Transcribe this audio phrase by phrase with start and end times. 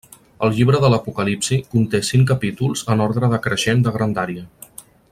[0.45, 4.47] El llibre de l'Apocalipsi conté cinc capítols en ordre decreixent de grandària.